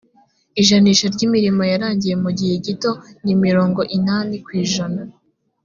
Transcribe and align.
ijanisha 0.61 1.05
ry’imirimo 1.13 1.61
yarangiye 1.71 2.15
mu 2.23 2.29
gihe 2.37 2.55
gito 2.65 2.91
ni 3.25 3.33
mirongo 3.43 3.79
inani 3.97 4.35
ku 4.45 4.49
ijana 4.63 5.01